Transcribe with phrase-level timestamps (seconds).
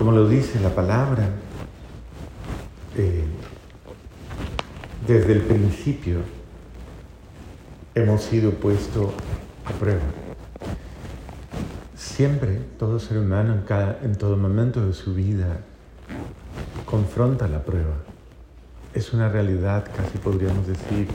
[0.00, 1.28] como lo dice la palabra,
[2.96, 3.22] eh,
[5.06, 6.20] desde el principio
[7.94, 9.12] hemos sido puestos
[9.66, 10.00] a prueba.
[11.94, 15.58] Siempre todo ser humano en, en todo momento de su vida
[16.86, 17.96] confronta la prueba.
[18.94, 21.08] Es una realidad, casi podríamos decir,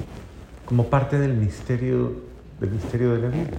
[0.64, 2.14] como parte del misterio,
[2.60, 3.58] del misterio de la vida.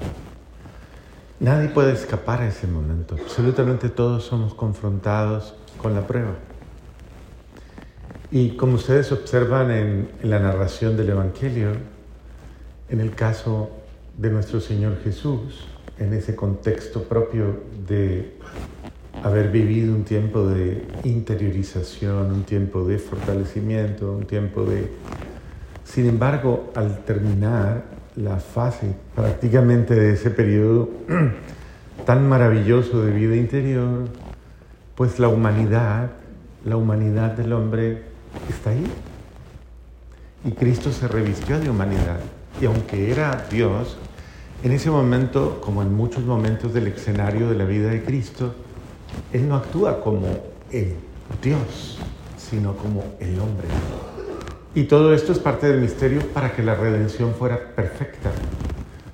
[1.39, 3.14] Nadie puede escapar a ese momento.
[3.21, 6.34] Absolutamente todos somos confrontados con la prueba.
[8.30, 11.73] Y como ustedes observan en, en, la narración del Evangelio,
[12.88, 13.70] en el caso
[14.16, 15.66] de nuestro Señor Jesús,
[15.98, 18.38] en ese contexto propio de
[19.23, 24.91] haber vivido un tiempo de interiorización, un tiempo de fortalecimiento, un tiempo de...
[25.84, 30.88] Sin embargo, al terminar la fase prácticamente de ese periodo
[32.07, 34.09] tan maravilloso de vida interior,
[34.95, 36.11] pues la humanidad,
[36.65, 38.02] la humanidad del hombre
[38.49, 38.87] está ahí.
[40.45, 42.21] Y Cristo se revistió de humanidad.
[42.60, 43.99] Y aunque era Dios,
[44.62, 48.55] en ese momento, como en muchos momentos del escenario de la vida de Cristo,
[49.33, 50.29] Él no actúa como
[50.71, 50.95] el
[51.43, 51.99] Dios,
[52.38, 53.68] sino como el hombre.
[54.77, 58.30] Y todo esto es parte del misterio para que la redención fuera perfecta.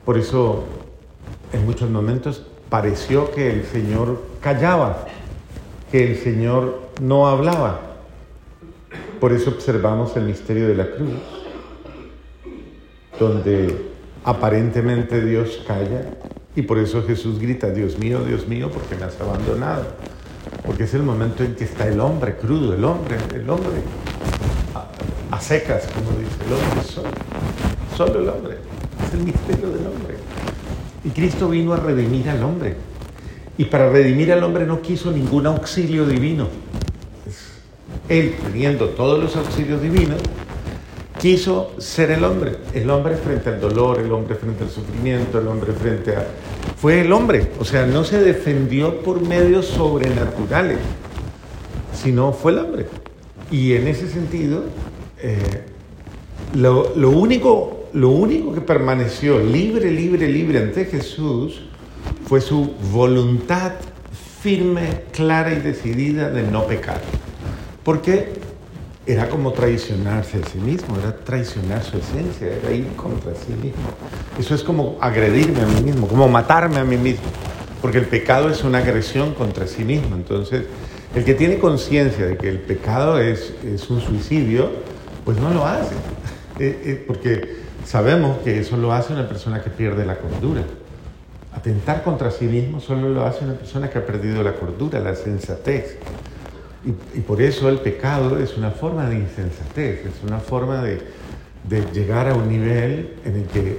[0.05, 0.65] Por eso,
[1.53, 5.07] en muchos momentos pareció que el Señor callaba,
[5.93, 7.81] que el Señor no hablaba.
[9.21, 11.21] Por eso observamos el misterio de la cruz,
[13.21, 13.87] donde
[14.25, 16.07] aparentemente Dios calla
[16.57, 19.85] y por eso Jesús grita, Dios mío, Dios mío, porque me has abandonado.
[20.67, 23.71] Porque es el momento en que está el hombre crudo, el hombre, el hombre
[25.33, 27.09] a, secas, como dice, el hombre solo,
[27.97, 28.59] solo el hombre,
[29.05, 30.17] es el misterio del hombre.
[31.05, 32.77] Y Cristo vino a redimir al hombre.
[33.59, 36.49] Y para redimir al hombre no quiso ningún auxilio divino.
[38.09, 40.21] Él, teniendo todos los auxilios divinos,
[41.19, 45.48] quiso ser el hombre, el hombre frente al dolor, el hombre frente al sufrimiento, el
[45.48, 46.27] hombre frente a...
[46.77, 50.79] Fue el hombre, o sea, no se defendió por medios sobrenaturales,
[51.95, 52.87] sino fue el hombre.
[53.51, 54.65] Y en ese sentido,
[55.23, 55.63] eh,
[56.55, 61.63] lo, lo, único, lo único que permaneció libre, libre, libre ante Jesús
[62.27, 63.73] fue su voluntad
[64.43, 67.01] firme, clara y decidida de no pecar.
[67.85, 68.33] Porque
[69.07, 73.83] era como traicionarse a sí mismo, era traicionar su esencia, era ir contra sí mismo.
[74.39, 77.25] Eso es como agredirme a mí mismo, como matarme a mí mismo,
[77.81, 80.15] porque el pecado es una agresión contra sí mismo.
[80.15, 80.65] Entonces,
[81.15, 84.71] el que tiene conciencia de que el pecado es, es, un suicidio,
[85.25, 85.95] pues no lo hace,
[86.59, 90.63] eh, eh, porque sabemos que eso lo hace una persona que pierde la cordura.
[91.55, 95.15] Atentar contra sí mismo solo lo hace una persona que ha perdido la cordura, la
[95.15, 95.99] sensatez.
[96.85, 101.01] Y, por eso el pecado es una forma de insensatez, es una forma de,
[101.93, 103.79] llegar a un nivel en el, que,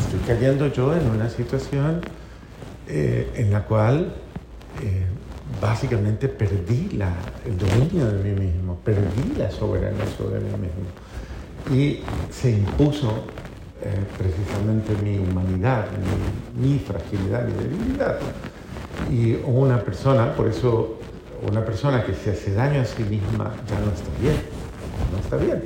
[0.00, 2.00] estoy cayendo yo en una situación
[2.86, 4.14] eh, en la cual
[5.60, 6.98] básicamente perdí
[7.44, 11.74] el dominio de mí mismo, perdí la soberanía sobre mí mismo.
[11.74, 13.10] Y se impuso
[13.82, 15.86] eh, precisamente mi humanidad,
[16.56, 18.18] mi, mi fragilidad, mi debilidad.
[19.10, 20.98] Y una persona, por eso
[21.42, 24.36] una persona que se hace daño a sí misma ya no está bien,
[25.12, 25.62] no está bien.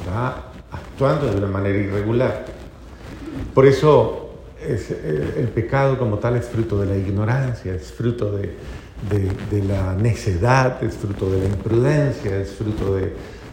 [0.00, 0.36] Está
[0.70, 2.44] actuando de una manera irregular.
[3.52, 4.23] Por eso
[4.68, 8.52] es, el pecado como tal es fruto de la ignorancia, es fruto de,
[9.66, 13.12] la necedad, es fruto de la imprudencia, es fruto de,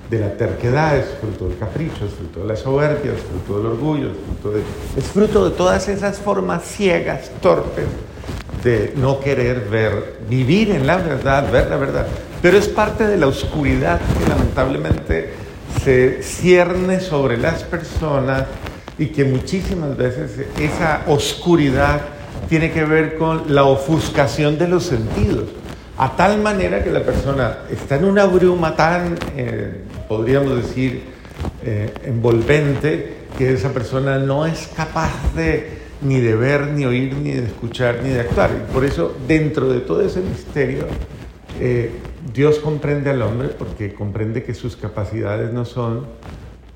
[0.09, 3.67] de, la terquedad, es fruto del capricho, es fruto de la soberbia, es fruto del
[3.67, 4.61] orgullo, es fruto de,
[4.97, 7.85] es fruto de todas esas formas ciegas, torpes,
[8.63, 12.07] de no querer ver, vivir en la verdad, ver la verdad.
[12.41, 15.33] Pero es parte de la oscuridad que lamentablemente
[15.83, 18.45] se cierne sobre las personas
[19.01, 22.01] y que muchísimas veces esa oscuridad
[22.47, 25.45] tiene que ver con la ofuscación de los sentidos,
[25.97, 31.01] a tal manera que la persona está en una bruma tan, eh, podríamos decir,
[31.65, 37.31] eh, envolvente, que esa persona no es capaz de ni de ver, ni oír, ni
[37.31, 38.51] de escuchar, ni de actuar.
[38.51, 40.85] Y por eso, dentro de todo ese misterio,
[41.59, 41.89] eh,
[42.31, 46.05] Dios comprende al hombre porque comprende que sus capacidades no son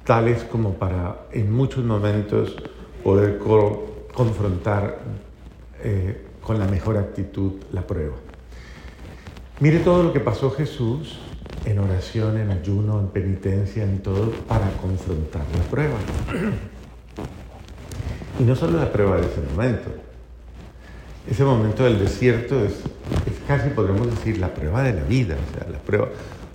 [0.06, 2.56] tales como para en muchos momentos
[3.04, 5.00] poder co confrontar
[5.84, 8.16] eh, con la mejor actitud la prueba.
[9.60, 11.20] Mire todo lo que pasó Jesús
[11.66, 15.98] en oración, en ayuno, en penitencia, en todo, para confrontar la prueba.
[18.40, 19.90] Y no solo la prueba de ese momento.
[21.30, 22.82] Ese momento del desierto es,
[23.48, 25.36] casi podríamos decir la prueba de la vida.
[25.36, 26.10] O sea, la prueba.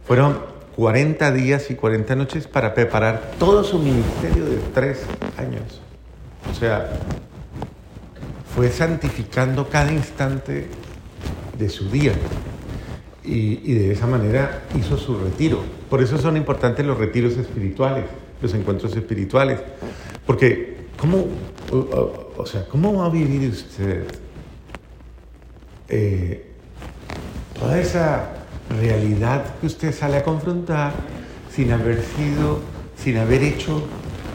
[0.06, 0.38] Fueron
[0.76, 5.02] 40 días y 40 noches para preparar todo su ministerio de tres
[5.36, 5.80] años.
[6.50, 6.90] O sea,
[8.54, 10.66] fue santificando cada instante
[11.58, 12.12] de su día.
[13.22, 15.62] Y, de esa manera hizo su retiro.
[15.88, 18.06] Por eso son importantes los retiros espirituales,
[18.40, 19.60] los encuentros espirituales.
[20.26, 21.26] Porque, ¿cómo,
[22.36, 24.04] o, sea, ¿cómo va a vivir usted
[25.88, 26.46] eh,
[27.58, 28.39] toda esa
[28.78, 30.92] realidad que usted sale a confrontar
[31.54, 32.60] sin haber sido,
[32.96, 33.86] sin haber hecho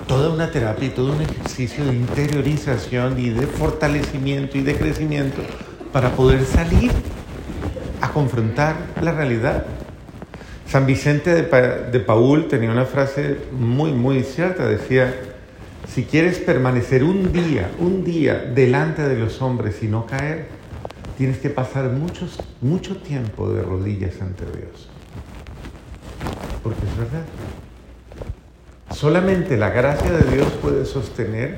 [0.07, 5.41] toda una terapia y todo un ejercicio de interiorización y de fortalecimiento y de crecimiento
[5.91, 6.91] para poder salir
[8.01, 9.65] a confrontar la realidad.
[10.67, 11.43] San Vicente de,
[11.91, 15.15] de Paul tenía una frase muy, muy cierta, decía,
[15.87, 20.47] si quieres permanecer un día, un día delante de los hombres y no caer,
[21.17, 24.89] tienes que pasar muchos, mucho tiempo de rodillas ante Dios.
[26.63, 27.25] Porque es verdad.
[28.91, 31.57] Solamente la gracia de Dios puede sostener,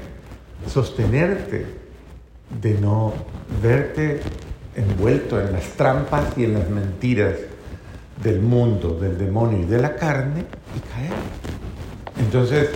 [0.68, 1.66] sostenerte
[2.62, 3.14] de no
[3.62, 4.22] verte
[4.76, 7.36] envuelto en las trampas y en las mentiras
[8.24, 10.46] del mundo, del demonio y de la carne
[10.76, 11.14] y caer.
[12.20, 12.70] Entonces,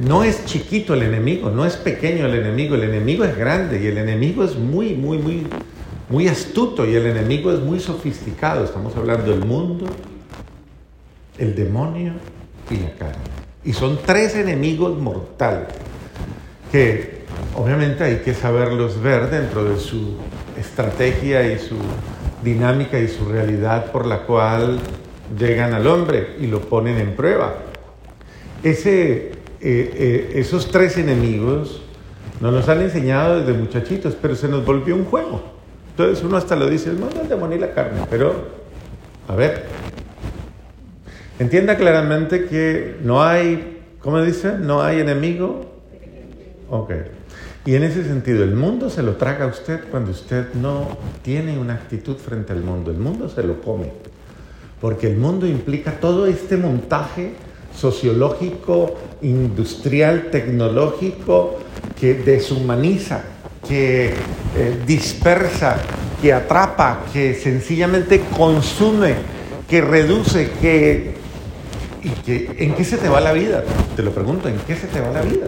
[0.00, 3.86] no es chiquito el enemigo, no es pequeño el enemigo, el enemigo es grande y
[3.86, 5.46] el enemigo es muy, muy, muy,
[6.12, 8.64] muy astuto y el enemigo es muy sofisticado.
[8.64, 9.86] Estamos hablando del mundo,
[11.38, 12.12] el demonio
[12.70, 13.22] y la carne.
[13.64, 15.68] Y son tres enemigos mortales
[16.70, 17.22] que
[17.56, 20.18] obviamente hay que saberlos ver dentro de su
[20.60, 21.76] estrategia y su
[22.44, 24.80] dinámica y su realidad por la cual
[25.38, 27.54] llegan al hombre y lo ponen en prueba.
[28.62, 29.32] Ese, eh,
[29.62, 31.80] eh, esos tres enemigos
[32.38, 35.61] nos los han enseñado desde muchachitos, pero se nos volvió un juego.
[35.92, 38.62] Entonces uno hasta lo dice, el demonio y la carne, pero
[39.28, 39.66] a ver,
[41.42, 44.58] Entienda claramente que no hay, ¿cómo dice?
[44.60, 45.72] No hay enemigo.
[46.70, 46.92] Ok.
[47.64, 51.58] Y en ese sentido, el mundo se lo traga a usted cuando usted no tiene
[51.58, 52.92] una actitud frente al mundo.
[52.92, 53.90] El mundo se lo come.
[54.80, 57.32] Porque el mundo implica todo este montaje
[57.74, 61.58] sociológico, industrial, tecnológico,
[61.98, 63.22] que deshumaniza,
[63.66, 64.14] que
[64.56, 65.76] eh, dispersa,
[66.20, 69.14] que atrapa, que sencillamente consume,
[69.68, 71.22] que reduce, que
[72.04, 73.62] ¿Y que, en qué se te va la vida?
[73.94, 75.46] Te lo pregunto, ¿en qué se te va la vida?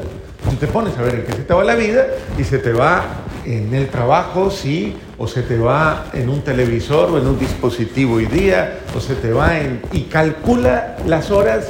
[0.48, 2.06] Tú te pones a ver en qué se te va la vida
[2.38, 3.04] y se te va
[3.44, 8.14] en el trabajo, sí, o se te va en un televisor o en un dispositivo
[8.14, 9.80] hoy día, o se te va en...
[9.92, 11.66] y calcula las horas,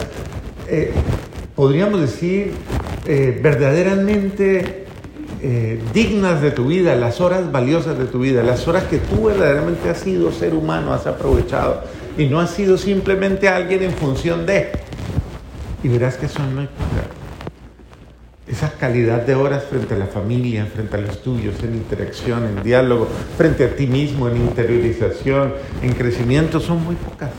[0.68, 0.92] eh,
[1.54, 2.52] podríamos decir,
[3.06, 4.83] eh, verdaderamente
[5.46, 9.24] eh, dignas de tu vida, las horas valiosas de tu vida, las horas que tú
[9.24, 11.82] verdaderamente has sido ser humano, has aprovechado
[12.16, 14.72] y no has sido simplemente alguien en función de.
[15.82, 17.10] Y verás que son pocas.
[18.48, 22.62] Esa calidad de horas frente a la familia, frente a los tuyos, en interacción, en
[22.62, 23.06] diálogo,
[23.36, 25.52] frente a ti mismo, en interiorización,
[25.82, 27.32] en crecimiento, son muy pocas.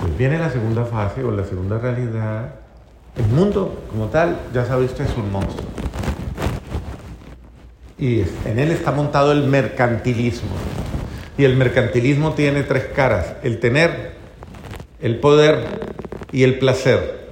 [0.00, 2.61] Pues viene la segunda fase o la segunda realidad.
[3.16, 5.66] El mundo como tal, ya sabéis que es un monstruo.
[7.98, 10.50] Y en él está montado el mercantilismo.
[11.36, 14.12] Y el mercantilismo tiene tres caras, el tener,
[15.00, 15.64] el poder
[16.32, 17.28] y el placer.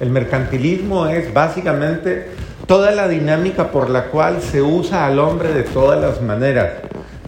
[0.00, 2.26] El mercantilismo es básicamente
[2.66, 6.72] toda la dinámica por la cual se usa al hombre de todas las maneras.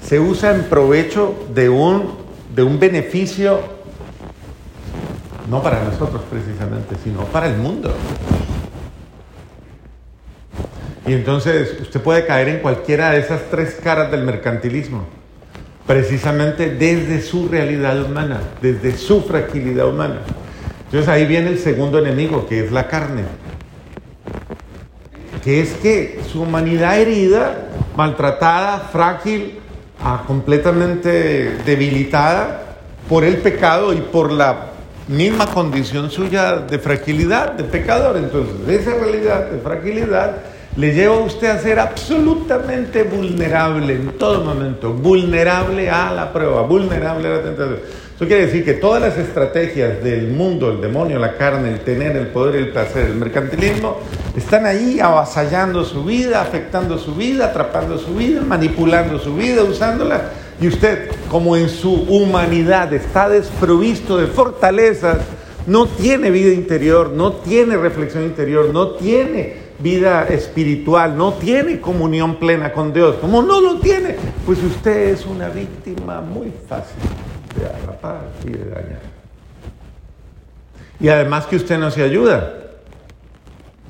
[0.00, 2.14] Se usa en provecho de un,
[2.55, 3.61] de un beneficio,
[5.53, 7.95] no para nosotros precisamente, sino para el mundo.
[11.07, 15.05] Y entonces usted puede caer en cualquiera de esas tres caras del mercantilismo
[15.87, 20.21] precisamente desde su realidad humana, desde su fragilidad humana.
[20.87, 23.25] Entonces ahí viene el segundo enemigo, que es la carne,
[25.45, 29.59] que es que su humanidad herida, maltratada, frágil,
[30.03, 34.72] ah, completamente debilitada por el pecado y por la
[35.12, 38.16] misma condición suya de fragilidad, de pecador.
[38.16, 40.37] Entonces, esa realidad de fragilidad
[40.76, 46.62] le lleva a usted a ser absolutamente vulnerable en todo momento, vulnerable a la prueba,
[46.62, 47.78] vulnerable a la tentación.
[48.16, 52.16] Eso quiere decir que todas las estrategias del mundo, el demonio, la carne, el tener,
[52.16, 53.99] el poder, el placer, el mercantilismo,
[54.37, 60.31] están ahí avasallando su vida, afectando su vida, atrapando su vida, manipulando su vida, usándola.
[60.62, 65.19] Y usted, como en su humanidad está desprovisto de fortalezas,
[65.66, 72.37] no tiene vida interior, no tiene reflexión interior, no tiene vida espiritual, no tiene comunión
[72.37, 74.14] plena con Dios, como no lo tiene,
[74.47, 77.02] pues usted es una víctima muy fácil
[77.59, 79.00] de atrapar y de dañar.
[81.00, 82.59] Y además que usted no se ayuda.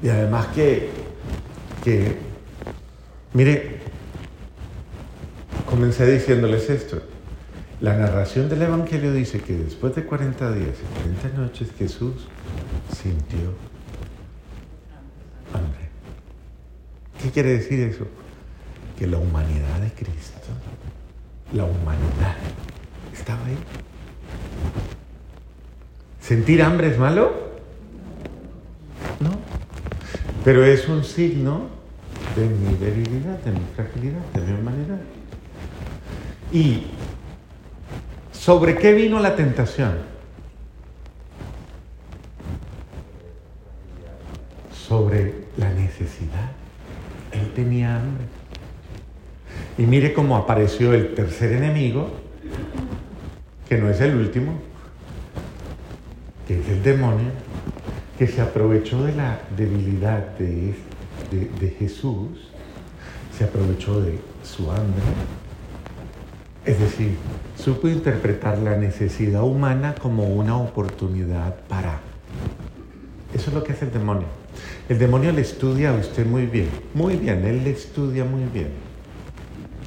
[0.03, 0.89] Y además que,
[1.85, 2.17] que
[3.35, 3.82] mire,
[5.67, 7.03] comencé diciéndoles esto.
[7.81, 12.29] La narración del Evangelio dice que después de 40 días y 40 noches Jesús
[12.95, 13.55] sintió
[15.53, 15.89] hambre.
[17.21, 18.07] ¿Qué quiere decir eso?
[18.97, 20.49] Que la humanidad de Cristo,
[21.53, 22.37] la humanidad,
[23.13, 23.59] estaba ahí.
[26.21, 27.33] ¿Sentir hambre es malo?
[29.19, 29.31] No.
[30.45, 31.67] Pero es un signo
[32.37, 35.01] de mi debilidad, de mi fragilidad, de mi humanidad.
[36.53, 36.83] ¿Y
[38.33, 39.95] sobre qué vino la tentación?
[44.71, 46.51] Sobre la necesidad.
[47.33, 48.25] Él tenía hambre.
[49.79, 52.11] Y mire cómo apareció el tercer enemigo,
[53.67, 54.61] que no es el último,
[56.47, 57.31] que es el demonio,
[58.19, 60.75] que se aprovechó de la debilidad de,
[61.31, 62.51] de, Jesús,
[63.37, 65.03] se aprovechó de su hambre,
[66.65, 67.17] es decir,
[67.57, 72.01] supo interpretar la necesidad humana como una oportunidad para.
[73.35, 74.27] Eso es lo que hace el demonio.
[74.89, 78.69] El demonio le estudia a usted muy bien, muy bien, él le estudia muy bien.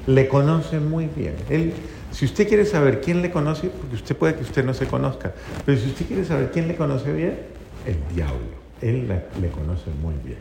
[0.07, 1.35] Le conoce muy bien.
[1.49, 1.73] Él
[2.15, 5.33] si usted quiere saber quién le conoce, porque usted puede que usted no se conozca,
[5.65, 7.37] pero si usted quiere saber quién le conoce bien,
[7.85, 8.55] el diablo.
[8.81, 9.05] Él
[9.41, 10.37] le conoce muy bien.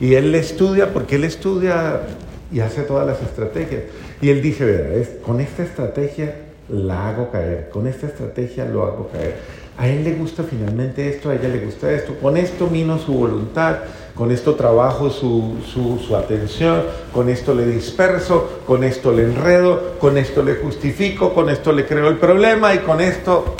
[0.00, 2.00] Y él le estudia porque él estudia
[2.52, 3.82] y hace todas las estrategias.
[4.20, 6.34] Y él dice, con esta estrategia
[6.68, 9.36] la hago caer, con esta estrategia lo hago caer.
[9.76, 13.14] A él le gusta finalmente esto, a ella le gusta esto, con esto mino su
[13.14, 13.76] voluntad,
[14.12, 20.18] con esto trabajo su, su, atención, con esto le disperso, con esto le enredo, con
[20.18, 23.54] esto le justifico, con esto le creo el problema y con esto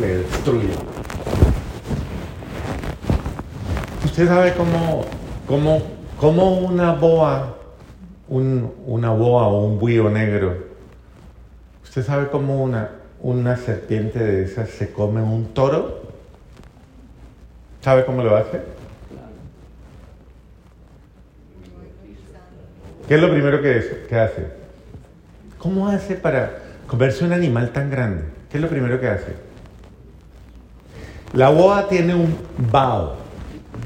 [0.00, 0.70] le destruyo.
[4.06, 5.04] Usted sabe cómo,
[5.46, 5.82] cómo,
[6.18, 7.57] cómo una boa,
[8.28, 10.56] un, una boa o un buío negro,
[11.82, 16.02] usted sabe cómo una, una serpiente de esas se come un toro.
[17.80, 18.60] ¿Sabe cómo lo hace?
[23.08, 24.48] ¿Qué es lo primero que, hace?
[25.56, 28.24] ¿Cómo hace para comerse un animal tan grande?
[28.50, 29.34] ¿Qué es lo primero que hace?
[31.32, 32.36] La boa tiene un
[32.70, 33.16] bao,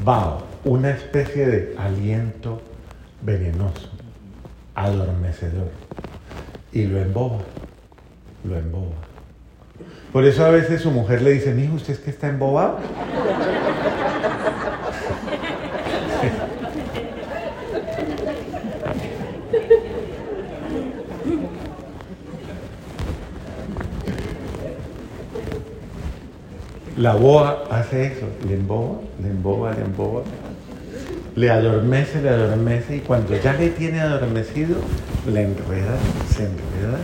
[0.05, 2.61] bao, una especie de aliento
[3.21, 3.91] venenoso,
[4.75, 5.71] adormecedor,
[6.73, 7.39] y lo emboba,
[8.45, 8.97] lo emboba.
[10.13, 12.79] Por eso a veces su mujer le dice, hijo, ¿usted es que está embobado?
[26.99, 30.23] La boa hace eso, le emboba, le emboba, le emboba,
[31.35, 34.77] le adormece, le adormece y cuando ya le tiene adormecido,
[35.27, 35.97] le enreda,
[36.29, 36.99] se enreda.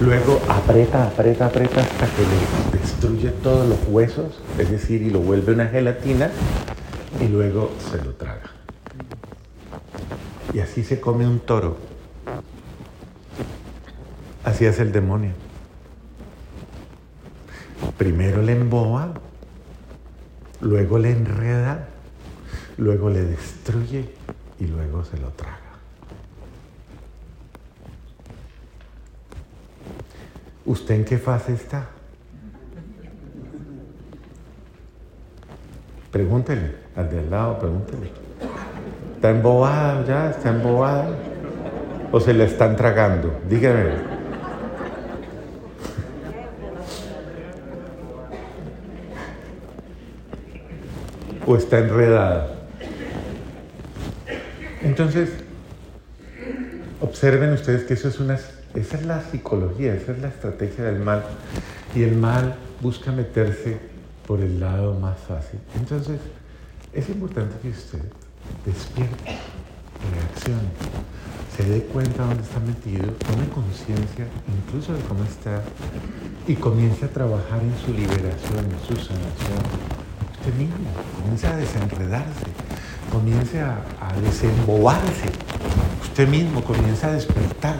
[0.00, 5.20] Luego aprieta, aprieta, aprieta hasta que le destruye todos los huesos, es decir, y lo
[5.20, 6.30] vuelve una gelatina
[7.20, 8.50] y luego se lo traga.
[10.52, 11.76] Y así se come un toro.
[14.42, 15.32] Así es el demonio.
[17.98, 19.12] Primero le emboba,
[20.60, 21.88] luego le enreda,
[22.80, 24.08] luego le destruye
[24.58, 25.58] y luego se lo traga.
[30.64, 31.88] ¿Usted en qué fase está?
[36.10, 38.10] Pregúntele al de al lado, pregúntele.
[39.14, 40.30] ¿Está embobada ya?
[40.30, 41.10] ¿Está embobada?
[42.10, 43.40] ¿O se la están tragando?
[43.48, 43.90] Dígame.
[51.46, 52.59] o está enredada.
[54.82, 55.30] Entonces,
[57.00, 58.34] observen ustedes que eso es una,
[58.74, 61.24] esa es la psicología, esa es la estrategia del mal.
[61.94, 63.78] Y el mal busca meterse
[64.26, 65.60] por el lado más fácil.
[65.76, 66.20] Entonces,
[66.92, 68.00] es importante que usted
[68.64, 69.38] despierte,
[70.12, 70.70] reaccione,
[71.56, 75.62] se dé cuenta dónde está metido, tome conciencia incluso de cómo está
[76.46, 79.62] y comience a trabajar en su liberación, en su sanación,
[80.32, 80.76] usted mismo,
[81.16, 82.46] comience a desenredarse,
[83.10, 83.82] comience a,
[84.22, 85.28] desembobarse,
[86.02, 87.76] usted mismo comience a despertar,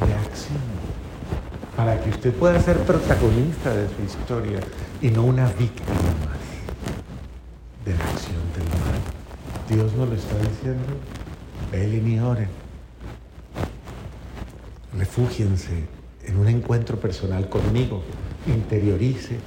[0.00, 0.74] reaccione,
[1.76, 4.60] para que usted pueda ser protagonista de su historia
[5.00, 5.94] y no una víctima
[6.26, 6.44] más
[7.84, 9.14] de la acción del mal.
[9.68, 10.94] Dios nos lo está diciendo.
[11.72, 12.48] Velen y oren.
[14.96, 15.84] Refúgiense
[16.24, 18.02] en un encuentro personal conmigo.
[18.46, 19.38] Interiorice.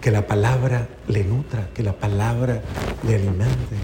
[0.00, 2.62] Que la palabra le nutra, que la palabra
[3.06, 3.76] le alimente.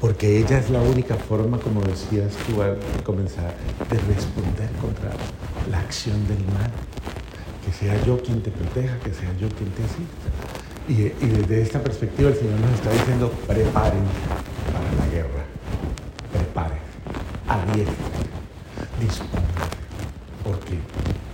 [0.00, 3.54] Porque ella es la única forma, como decías tú al comenzar,
[3.90, 5.10] de responder contra
[5.70, 6.70] la acción del mal.
[7.64, 10.56] Que sea yo quien te proteja, que sea yo quien te asista.
[10.88, 10.94] Y,
[11.28, 14.04] desde esta perspectiva el Señor nos está diciendo, preparen
[14.72, 15.44] para la guerra,
[16.32, 16.78] preparen,
[17.48, 17.96] adiestren,
[19.00, 19.42] dispongan,
[20.44, 20.74] porque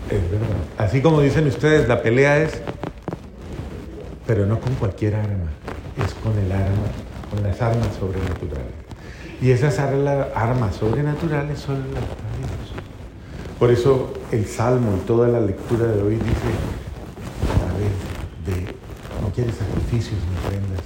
[0.08, 0.56] es verdad.
[0.78, 2.62] Así como dicen ustedes, la pelea es,
[4.34, 5.50] pero no con cualquier arma,
[6.02, 6.88] es con el arma,
[7.30, 8.72] con las armas sobrenaturales.
[9.42, 12.72] Y esas armas sobrenaturales son las de Dios.
[13.58, 16.50] Por eso el Salmo y toda la lectura de hoy dice,
[17.44, 17.92] a través
[18.46, 18.72] de
[19.20, 20.80] no quiere sacrificios ni ofrendas,